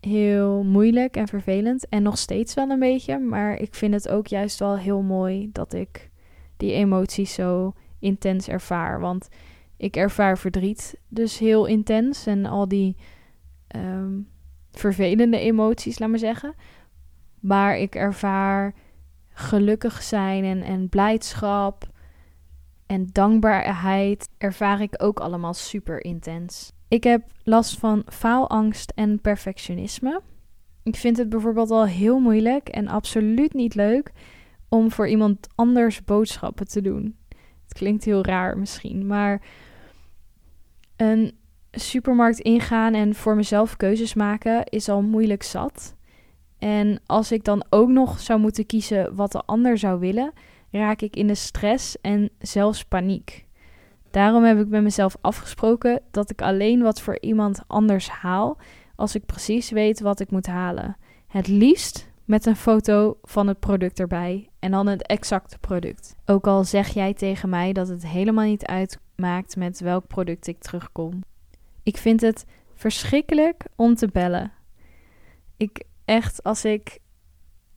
heel 0.00 0.62
moeilijk 0.62 1.16
en 1.16 1.28
vervelend. 1.28 1.88
En 1.88 2.02
nog 2.02 2.18
steeds 2.18 2.54
wel 2.54 2.70
een 2.70 2.78
beetje. 2.78 3.18
Maar 3.18 3.56
ik 3.56 3.74
vind 3.74 3.94
het 3.94 4.08
ook 4.08 4.26
juist 4.26 4.58
wel 4.58 4.76
heel 4.78 5.02
mooi 5.02 5.48
dat 5.52 5.72
ik 5.72 6.10
die 6.56 6.72
emoties 6.72 7.34
zo 7.34 7.72
intens 7.98 8.48
ervaar. 8.48 9.00
Want 9.00 9.28
ik 9.84 9.96
ervaar 9.96 10.38
verdriet 10.38 10.98
dus 11.08 11.38
heel 11.38 11.66
intens. 11.66 12.26
En 12.26 12.46
al 12.46 12.68
die 12.68 12.96
um, 13.76 14.28
vervelende 14.70 15.38
emoties, 15.38 15.98
laat 15.98 16.08
maar 16.08 16.18
zeggen. 16.18 16.54
Maar 17.40 17.78
ik 17.78 17.94
ervaar 17.94 18.74
gelukkig 19.28 20.02
zijn 20.02 20.44
en, 20.44 20.62
en 20.62 20.88
blijdschap 20.88 21.88
en 22.86 23.08
dankbaarheid 23.12 24.28
ervaar 24.38 24.80
ik 24.80 25.02
ook 25.02 25.20
allemaal 25.20 25.54
super 25.54 26.04
intens. 26.04 26.72
Ik 26.88 27.04
heb 27.04 27.22
last 27.42 27.78
van 27.78 28.02
faalangst 28.06 28.92
en 28.94 29.20
perfectionisme. 29.20 30.20
Ik 30.82 30.96
vind 30.96 31.16
het 31.16 31.28
bijvoorbeeld 31.28 31.70
al 31.70 31.86
heel 31.86 32.18
moeilijk 32.18 32.68
en 32.68 32.88
absoluut 32.88 33.54
niet 33.54 33.74
leuk 33.74 34.12
om 34.68 34.90
voor 34.90 35.08
iemand 35.08 35.48
anders 35.54 36.04
boodschappen 36.04 36.66
te 36.66 36.80
doen. 36.80 37.16
Het 37.62 37.72
klinkt 37.72 38.04
heel 38.04 38.24
raar 38.24 38.58
misschien, 38.58 39.06
maar 39.06 39.42
een 40.96 41.36
supermarkt 41.72 42.38
ingaan 42.38 42.94
en 42.94 43.14
voor 43.14 43.36
mezelf 43.36 43.76
keuzes 43.76 44.14
maken 44.14 44.64
is 44.64 44.88
al 44.88 45.02
moeilijk 45.02 45.42
zat. 45.42 45.94
En 46.58 47.00
als 47.06 47.32
ik 47.32 47.44
dan 47.44 47.64
ook 47.70 47.88
nog 47.88 48.20
zou 48.20 48.40
moeten 48.40 48.66
kiezen 48.66 49.14
wat 49.14 49.32
de 49.32 49.42
ander 49.44 49.78
zou 49.78 50.00
willen, 50.00 50.32
raak 50.70 51.00
ik 51.00 51.16
in 51.16 51.26
de 51.26 51.34
stress 51.34 52.00
en 52.00 52.30
zelfs 52.38 52.84
paniek. 52.84 53.46
Daarom 54.10 54.44
heb 54.44 54.58
ik 54.58 54.68
met 54.68 54.82
mezelf 54.82 55.16
afgesproken 55.20 56.00
dat 56.10 56.30
ik 56.30 56.42
alleen 56.42 56.82
wat 56.82 57.00
voor 57.00 57.20
iemand 57.20 57.62
anders 57.66 58.08
haal 58.08 58.58
als 58.96 59.14
ik 59.14 59.26
precies 59.26 59.70
weet 59.70 60.00
wat 60.00 60.20
ik 60.20 60.30
moet 60.30 60.46
halen. 60.46 60.96
Het 61.26 61.48
liefst 61.48 62.12
met 62.24 62.46
een 62.46 62.56
foto 62.56 63.18
van 63.22 63.46
het 63.48 63.58
product 63.58 64.00
erbij 64.00 64.48
en 64.58 64.70
dan 64.70 64.86
het 64.86 65.06
exacte 65.06 65.58
product. 65.58 66.14
Ook 66.26 66.46
al 66.46 66.64
zeg 66.64 66.88
jij 66.88 67.14
tegen 67.14 67.48
mij 67.48 67.72
dat 67.72 67.88
het 67.88 68.06
helemaal 68.06 68.46
niet 68.46 68.66
uitmaakt 68.66 69.56
met 69.56 69.80
welk 69.80 70.06
product 70.06 70.46
ik 70.46 70.58
terugkom. 70.58 71.22
Ik 71.82 71.96
vind 71.96 72.20
het 72.20 72.44
verschrikkelijk 72.74 73.64
om 73.76 73.94
te 73.94 74.08
bellen. 74.12 74.52
Ik 75.56 75.84
echt, 76.04 76.42
als 76.42 76.64
ik 76.64 76.98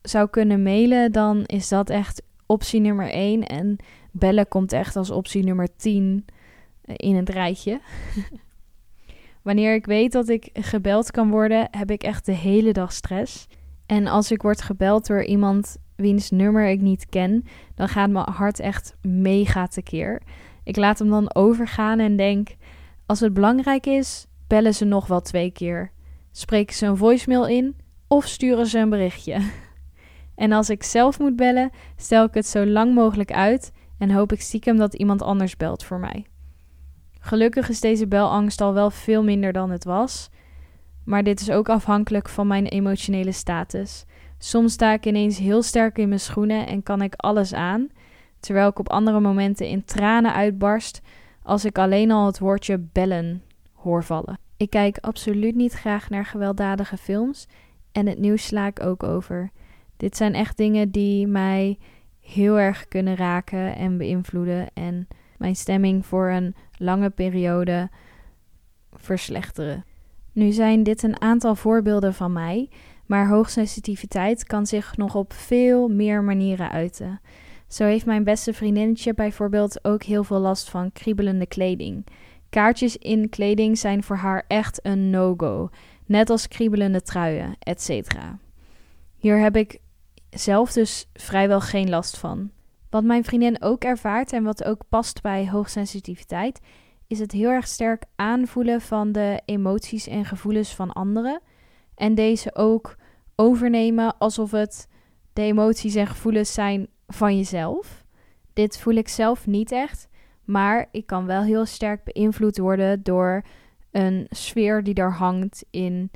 zou 0.01 0.29
kunnen 0.29 0.63
mailen, 0.63 1.11
dan 1.11 1.43
is 1.45 1.67
dat 1.67 1.89
echt 1.89 2.21
optie 2.45 2.79
nummer 2.79 3.09
1. 3.09 3.47
En 3.47 3.77
bellen 4.11 4.47
komt 4.47 4.71
echt 4.71 4.95
als 4.95 5.11
optie 5.11 5.43
nummer 5.43 5.75
10 5.75 6.25
eh, 6.81 6.95
in 6.97 7.15
het 7.15 7.29
rijtje. 7.29 7.79
Wanneer 9.41 9.73
ik 9.73 9.85
weet 9.85 10.11
dat 10.11 10.29
ik 10.29 10.49
gebeld 10.53 11.11
kan 11.11 11.29
worden, 11.29 11.67
heb 11.71 11.91
ik 11.91 12.03
echt 12.03 12.25
de 12.25 12.31
hele 12.31 12.73
dag 12.73 12.93
stress. 12.93 13.47
En 13.87 14.07
als 14.07 14.31
ik 14.31 14.41
word 14.41 14.61
gebeld 14.61 15.07
door 15.07 15.23
iemand 15.23 15.77
wiens 15.95 16.29
nummer 16.29 16.67
ik 16.67 16.81
niet 16.81 17.05
ken, 17.09 17.43
dan 17.75 17.87
gaat 17.87 18.09
mijn 18.09 18.29
hart 18.29 18.59
echt 18.59 18.95
mega 19.01 19.67
tekeer. 19.67 20.21
Ik 20.63 20.75
laat 20.75 20.99
hem 20.99 21.09
dan 21.09 21.35
overgaan 21.35 21.99
en 21.99 22.15
denk: 22.15 22.55
als 23.05 23.19
het 23.19 23.33
belangrijk 23.33 23.85
is, 23.85 24.25
bellen 24.47 24.73
ze 24.73 24.85
nog 24.85 25.07
wel 25.07 25.21
twee 25.21 25.51
keer. 25.51 25.91
Spreken 26.31 26.75
ze 26.75 26.85
een 26.85 26.97
voicemail 26.97 27.47
in 27.47 27.75
of 28.07 28.25
sturen 28.25 28.67
ze 28.67 28.79
een 28.79 28.89
berichtje. 28.89 29.41
En 30.35 30.51
als 30.51 30.69
ik 30.69 30.83
zelf 30.83 31.19
moet 31.19 31.35
bellen, 31.35 31.69
stel 31.95 32.23
ik 32.23 32.33
het 32.33 32.47
zo 32.47 32.65
lang 32.65 32.93
mogelijk 32.93 33.31
uit 33.31 33.71
en 33.97 34.11
hoop 34.11 34.31
ik 34.31 34.41
stiekem 34.41 34.77
dat 34.77 34.93
iemand 34.93 35.21
anders 35.21 35.57
belt 35.57 35.83
voor 35.83 35.99
mij. 35.99 36.25
Gelukkig 37.19 37.69
is 37.69 37.79
deze 37.79 38.07
belangst 38.07 38.61
al 38.61 38.73
wel 38.73 38.89
veel 38.89 39.23
minder 39.23 39.53
dan 39.53 39.69
het 39.69 39.83
was, 39.83 40.29
maar 41.07 41.23
dit 41.23 41.39
is 41.39 41.51
ook 41.51 41.69
afhankelijk 41.69 42.29
van 42.29 42.47
mijn 42.47 42.65
emotionele 42.65 43.31
status. 43.31 44.05
Soms 44.37 44.73
sta 44.73 44.93
ik 44.93 45.05
ineens 45.05 45.37
heel 45.37 45.61
sterk 45.61 45.97
in 45.97 46.07
mijn 46.07 46.19
schoenen 46.19 46.67
en 46.67 46.83
kan 46.83 47.01
ik 47.01 47.13
alles 47.15 47.53
aan, 47.53 47.87
terwijl 48.39 48.69
ik 48.69 48.79
op 48.79 48.89
andere 48.89 49.19
momenten 49.19 49.67
in 49.67 49.85
tranen 49.85 50.33
uitbarst 50.33 51.01
als 51.43 51.65
ik 51.65 51.77
alleen 51.77 52.11
al 52.11 52.25
het 52.25 52.39
woordje 52.39 52.77
bellen 52.77 53.43
hoor 53.73 54.03
vallen. 54.03 54.39
Ik 54.57 54.69
kijk 54.69 54.97
absoluut 54.97 55.55
niet 55.55 55.73
graag 55.73 56.09
naar 56.09 56.25
gewelddadige 56.25 56.97
films 56.97 57.47
en 57.91 58.07
het 58.07 58.19
nieuws 58.19 58.45
sla 58.45 58.67
ik 58.67 58.83
ook 58.83 59.03
over. 59.03 59.51
Dit 59.97 60.17
zijn 60.17 60.33
echt 60.33 60.57
dingen 60.57 60.91
die 60.91 61.27
mij 61.27 61.77
heel 62.19 62.59
erg 62.59 62.87
kunnen 62.87 63.15
raken 63.15 63.75
en 63.75 63.97
beïnvloeden 63.97 64.67
en 64.73 65.07
mijn 65.37 65.55
stemming 65.55 66.05
voor 66.05 66.29
een 66.29 66.55
lange 66.77 67.09
periode 67.09 67.89
verslechteren. 68.91 69.85
Nu 70.37 70.51
zijn 70.51 70.83
dit 70.83 71.03
een 71.03 71.21
aantal 71.21 71.55
voorbeelden 71.55 72.13
van 72.13 72.33
mij, 72.33 72.69
maar 73.05 73.27
hoogsensitiviteit 73.27 74.43
kan 74.43 74.65
zich 74.65 74.97
nog 74.97 75.15
op 75.15 75.33
veel 75.33 75.87
meer 75.87 76.23
manieren 76.23 76.71
uiten. 76.71 77.21
Zo 77.67 77.83
heeft 77.83 78.05
mijn 78.05 78.23
beste 78.23 78.53
vriendinnetje 78.53 79.13
bijvoorbeeld 79.13 79.85
ook 79.85 80.03
heel 80.03 80.23
veel 80.23 80.39
last 80.39 80.69
van 80.69 80.91
kriebelende 80.91 81.45
kleding. 81.45 82.05
Kaartjes 82.49 82.97
in 82.97 83.29
kleding 83.29 83.77
zijn 83.77 84.03
voor 84.03 84.15
haar 84.15 84.45
echt 84.47 84.79
een 84.85 85.09
no-go, 85.09 85.69
net 86.05 86.29
als 86.29 86.47
kriebelende 86.47 87.01
truien, 87.01 87.55
etc. 87.59 87.89
Hier 89.15 89.39
heb 89.39 89.55
ik 89.55 89.79
zelf 90.29 90.71
dus 90.71 91.09
vrijwel 91.13 91.61
geen 91.61 91.89
last 91.89 92.17
van. 92.17 92.51
Wat 92.89 93.03
mijn 93.03 93.23
vriendin 93.23 93.61
ook 93.61 93.83
ervaart 93.83 94.33
en 94.33 94.43
wat 94.43 94.63
ook 94.63 94.81
past 94.89 95.21
bij 95.21 95.49
hoogsensitiviteit, 95.49 96.59
is 97.07 97.19
het 97.19 97.31
heel 97.31 97.49
erg 97.49 97.67
sterk 97.67 98.03
aanvoelen 98.15 98.81
van 98.81 99.11
de 99.11 99.41
emoties 99.45 100.07
en 100.07 100.25
gevoelens 100.25 100.75
van 100.75 100.93
anderen. 100.93 101.41
En 101.95 102.15
deze 102.15 102.55
ook 102.55 102.95
overnemen 103.35 104.17
alsof 104.17 104.51
het 104.51 104.87
de 105.33 105.41
emoties 105.41 105.95
en 105.95 106.07
gevoelens 106.07 106.53
zijn 106.53 106.87
van 107.07 107.37
jezelf. 107.37 108.05
Dit 108.53 108.77
voel 108.77 108.93
ik 108.93 109.07
zelf 109.07 109.47
niet 109.47 109.71
echt, 109.71 110.07
maar 110.45 110.87
ik 110.91 111.05
kan 111.05 111.25
wel 111.25 111.41
heel 111.41 111.65
sterk 111.65 112.03
beïnvloed 112.03 112.57
worden 112.57 113.03
door 113.03 113.43
een 113.91 114.25
sfeer 114.29 114.83
die 114.83 114.93
daar 114.93 115.13
hangt 115.13 115.65
in, 115.69 116.11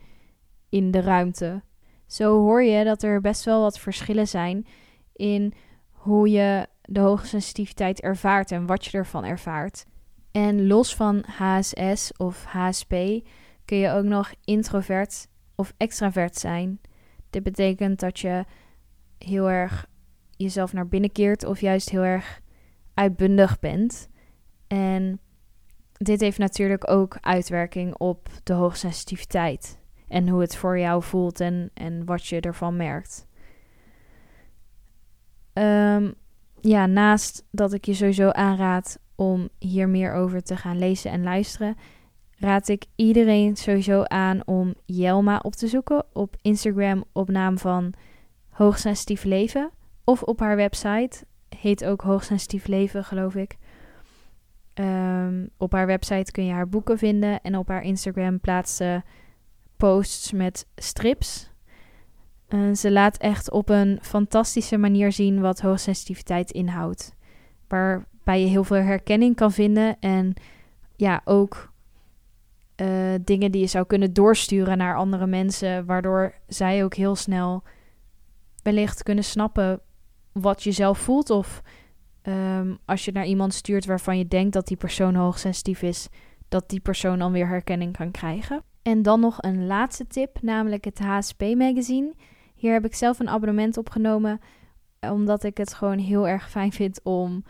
in 0.70 0.92
de 0.92 1.02
ruimte. 1.02 1.62
Zo 2.08 2.40
hoor 2.40 2.64
je 2.64 2.84
dat 2.84 3.04
er 3.04 3.22
best 3.22 3.46
wel 3.46 3.62
wat 3.62 3.80
verschillen 3.80 4.28
zijn 4.28 4.66
in 5.14 5.54
hoe 5.92 6.30
je 6.30 6.68
de 6.82 7.00
hoge 7.00 7.28
sensitiviteit 7.28 8.02
ervaart 8.02 8.52
en 8.52 8.66
wat 8.66 8.86
je 8.86 8.98
ervan 8.98 9.26
ervaart. 9.26 9.86
En 10.32 10.68
los 10.68 10.96
van 10.96 11.24
HSS 11.28 12.12
of 12.18 12.46
HSP 12.46 12.94
kun 13.66 13.78
je 13.78 13.90
ook 13.90 14.04
nog 14.04 14.34
introvert 14.46 15.28
of 15.56 15.74
extravert 15.78 16.36
zijn. 16.36 16.80
Dit 17.30 17.44
betekent 17.44 18.00
dat 18.00 18.20
je 18.20 18.46
heel 19.18 19.50
erg 19.50 19.86
jezelf 20.36 20.74
naar 20.74 20.88
binnen 20.88 21.12
keert 21.12 21.46
of 21.46 21.62
juist 21.62 21.90
heel 21.90 22.04
erg 22.04 22.42
uitbundig 22.94 23.60
bent. 23.60 24.10
En 24.68 25.20
dit 25.94 26.22
heeft 26.22 26.38
natuurlijk 26.38 26.90
ook 26.90 27.18
uitwerking 27.22 27.98
op 27.98 28.30
de 28.44 28.54
hoogsensitiviteit. 28.54 29.80
en 30.08 30.28
hoe 30.28 30.42
het 30.42 30.56
voor 30.56 30.80
jou 30.80 31.04
voelt 31.04 31.40
en, 31.40 31.72
en 31.74 32.06
wat 32.06 32.28
je 32.28 32.42
ervan 32.42 32.76
merkt. 32.76 33.28
Ehm, 35.54 36.12
ja, 36.62 36.86
naast 36.86 37.48
dat 37.52 37.74
ik 37.74 37.86
je 37.86 37.94
sowieso 37.94 38.30
aanraad 38.30 39.00
om 39.22 39.50
hier 39.60 39.90
meer 39.90 40.14
over 40.14 40.44
te 40.44 40.58
gaan 40.58 40.80
lezen 40.80 41.12
en 41.12 41.24
luisteren, 41.24 41.76
raad 42.38 42.68
ik 42.68 42.86
iedereen 42.96 43.56
sowieso 43.56 44.04
aan 44.04 44.48
om 44.48 44.74
Jelma 44.86 45.40
op 45.44 45.56
te 45.56 45.68
zoeken 45.68 46.06
op 46.14 46.36
Instagram 46.42 47.04
op 47.12 47.30
naam 47.30 47.58
van 47.58 47.94
Hoogsensitief 48.50 49.24
Leven 49.24 49.72
of 50.04 50.24
op 50.24 50.40
haar 50.40 50.56
website. 50.56 51.26
Heet 51.58 51.86
ook 51.86 52.02
Hoogsensitief 52.02 52.68
Leven, 52.68 53.04
geloof 53.04 53.36
ik. 53.36 53.58
Ehm, 54.74 55.48
op 55.58 55.72
haar 55.72 55.86
website 55.86 56.32
kun 56.32 56.46
je 56.46 56.54
haar 56.54 56.70
boeken 56.70 56.98
vinden 56.98 57.42
en 57.42 57.58
op 57.58 57.68
haar 57.68 57.84
Instagram 57.84 58.40
plaatst 58.40 58.76
ze 58.76 59.02
posts 59.78 60.32
met 60.32 60.68
strips. 60.76 61.50
Uh, 62.50 62.74
ze 62.74 62.92
laat 62.92 63.18
echt 63.18 63.52
op 63.52 63.70
een 63.70 64.00
fantastische 64.02 64.78
manier 64.78 65.12
zien 65.12 65.42
wat 65.42 65.62
hoogsensitiviteit 65.62 66.52
inhoudt. 66.52 67.16
Waarbij 68.24 68.44
je 68.44 68.50
heel 68.50 68.64
veel 68.64 68.78
herkenning 68.78 69.36
kan 69.36 69.52
vinden 69.52 70.00
en 70.00 70.34
ja, 70.96 71.22
ook 71.26 71.72
uh, 72.82 72.88
dingen 73.22 73.52
die 73.52 73.62
je 73.62 73.68
zou 73.68 73.86
kunnen 73.86 74.14
doorsturen 74.14 74.78
naar 74.78 74.96
andere 74.96 75.28
mensen, 75.28 75.86
waardoor 75.86 76.34
zij 76.48 76.84
ook 76.84 76.94
heel 76.94 77.16
snel 77.16 77.64
wellicht 78.64 79.04
kunnen 79.04 79.24
snappen 79.24 79.80
wat 80.32 80.64
je 80.64 80.72
zelf 80.72 80.98
voelt. 81.00 81.30
Of 81.30 81.62
um, 82.24 82.78
als 82.86 83.06
je 83.06 83.12
naar 83.12 83.26
iemand 83.26 83.54
stuurt 83.54 83.86
waarvan 83.86 84.18
je 84.18 84.28
denkt 84.28 84.54
dat 84.54 84.68
die 84.68 84.78
persoon 84.78 85.16
hoogsensitief 85.16 85.82
is, 85.82 86.08
dat 86.50 86.70
die 86.70 86.80
persoon 86.80 87.20
dan 87.20 87.32
weer 87.32 87.48
herkenning 87.48 87.98
kan 87.98 88.12
krijgen. 88.12 88.64
En 88.82 89.02
dan 89.02 89.20
nog 89.20 89.38
een 89.42 89.68
laatste 89.68 90.08
tip, 90.08 90.42
namelijk 90.42 90.86
het 90.86 91.00
HSP 91.00 91.42
magazine. 91.42 92.14
Hier 92.56 92.74
heb 92.74 92.86
ik 92.86 92.96
zelf 92.96 93.20
een 93.20 93.30
abonnement 93.30 93.78
opgenomen, 93.78 94.40
omdat 95.00 95.44
ik 95.44 95.58
het 95.58 95.74
gewoon 95.74 95.98
heel 95.98 96.28
erg 96.28 96.50
fijn 96.50 96.72
vind 96.72 97.00
om 97.04 97.44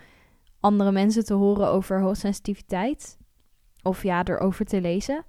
andere 0.62 0.92
mensen 0.92 1.24
te 1.24 1.34
horen 1.34 1.68
over 1.68 2.00
hoogsensitiviteit. 2.00 3.18
Of 3.82 4.02
ja, 4.02 4.24
erover 4.24 4.64
te 4.64 4.80
lezen. 4.80 5.24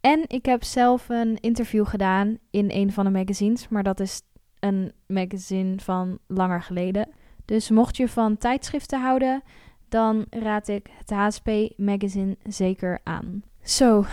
En 0.00 0.24
ik 0.26 0.46
heb 0.46 0.64
zelf 0.64 1.08
een 1.08 1.40
interview 1.40 1.86
gedaan 1.86 2.38
in 2.50 2.70
een 2.70 2.92
van 2.92 3.04
de 3.04 3.10
magazines, 3.10 3.68
maar 3.68 3.82
dat 3.82 4.00
is 4.00 4.22
een 4.58 4.92
magazine 5.06 5.74
van 5.80 6.18
langer 6.26 6.62
geleden. 6.62 7.08
Dus 7.44 7.70
mocht 7.70 7.96
je 7.96 8.08
van 8.08 8.36
tijdschriften 8.36 9.00
houden, 9.00 9.42
dan 9.88 10.26
raad 10.30 10.68
ik 10.68 10.86
het 10.98 11.10
HSP 11.10 11.50
magazine 11.76 12.36
zeker 12.42 13.00
aan. 13.04 13.42
Zo, 13.62 14.04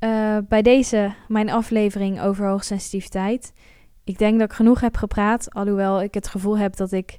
uh, 0.00 0.38
bij 0.48 0.62
deze 0.62 1.14
mijn 1.28 1.50
aflevering 1.50 2.20
over 2.20 2.46
hoogsensitiviteit. 2.46 3.52
Ik 4.04 4.18
denk 4.18 4.38
dat 4.38 4.50
ik 4.50 4.56
genoeg 4.56 4.80
heb 4.80 4.96
gepraat, 4.96 5.54
alhoewel 5.54 6.02
ik 6.02 6.14
het 6.14 6.28
gevoel 6.28 6.58
heb 6.58 6.76
dat 6.76 6.92
ik 6.92 7.18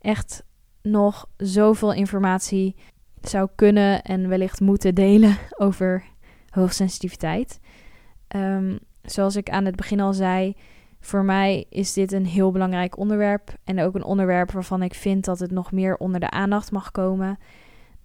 echt 0.00 0.44
nog 0.90 1.28
zoveel 1.36 1.92
informatie 1.92 2.74
zou 3.20 3.48
kunnen 3.54 4.02
en 4.02 4.28
wellicht 4.28 4.60
moeten 4.60 4.94
delen 4.94 5.36
over 5.66 6.04
hoogsensitiviteit. 6.50 7.60
Um, 8.36 8.78
zoals 9.02 9.36
ik 9.36 9.50
aan 9.50 9.64
het 9.64 9.76
begin 9.76 10.00
al 10.00 10.12
zei, 10.12 10.54
voor 11.00 11.24
mij 11.24 11.66
is 11.70 11.92
dit 11.92 12.12
een 12.12 12.26
heel 12.26 12.50
belangrijk 12.50 12.98
onderwerp 12.98 13.56
en 13.64 13.80
ook 13.80 13.94
een 13.94 14.04
onderwerp 14.04 14.50
waarvan 14.50 14.82
ik 14.82 14.94
vind 14.94 15.24
dat 15.24 15.38
het 15.38 15.50
nog 15.50 15.72
meer 15.72 15.96
onder 15.96 16.20
de 16.20 16.30
aandacht 16.30 16.70
mag 16.70 16.90
komen. 16.90 17.38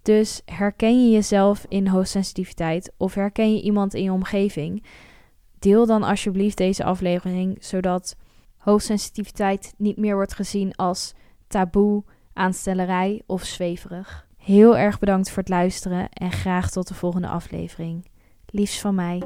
Dus 0.02 0.42
herken 0.44 1.04
je 1.04 1.10
jezelf 1.10 1.66
in 1.68 1.86
hoogsensitiviteit 1.86 2.92
of 2.96 3.14
herken 3.14 3.54
je 3.54 3.62
iemand 3.62 3.94
in 3.94 4.02
je 4.02 4.12
omgeving? 4.12 4.84
Deel 5.58 5.86
dan 5.86 6.02
alsjeblieft 6.02 6.56
deze 6.56 6.84
aflevering, 6.84 7.56
zodat 7.64 8.16
hoogsensitiviteit 8.56 9.74
niet 9.76 9.96
meer 9.96 10.14
wordt 10.14 10.34
gezien 10.34 10.74
als 10.74 11.14
taboe, 11.46 12.04
aanstellerij 12.32 13.22
of 13.26 13.44
zweverig. 13.44 14.26
Heel 14.36 14.76
erg 14.76 14.98
bedankt 14.98 15.28
voor 15.30 15.38
het 15.38 15.48
luisteren 15.48 16.08
en 16.08 16.32
graag 16.32 16.70
tot 16.70 16.88
de 16.88 16.94
volgende 16.94 17.28
aflevering. 17.28 18.06
Liefst 18.46 18.80
van 18.80 18.94
mij. 18.94 19.22